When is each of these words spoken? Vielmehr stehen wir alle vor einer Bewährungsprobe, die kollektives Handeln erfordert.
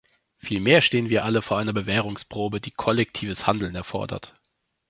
Vielmehr 0.39 0.81
stehen 0.81 1.09
wir 1.11 1.23
alle 1.25 1.43
vor 1.43 1.59
einer 1.59 1.73
Bewährungsprobe, 1.73 2.59
die 2.59 2.71
kollektives 2.71 3.45
Handeln 3.45 3.75
erfordert. 3.75 4.33